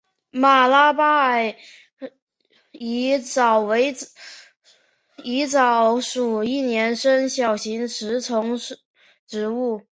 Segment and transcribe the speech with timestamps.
[0.31, 1.53] 马拉巴尔
[2.71, 3.93] 狸藻为
[5.17, 8.57] 狸藻属一年生小型食虫
[9.27, 9.83] 植物。